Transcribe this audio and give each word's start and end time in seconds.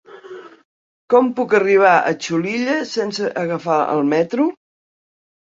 Com 1.13 1.29
puc 1.39 1.53
arribar 1.59 1.91
a 1.99 2.15
Xulilla 2.23 2.79
sense 2.93 3.29
agafar 3.45 3.79
el 3.93 4.03
metro? 4.17 4.51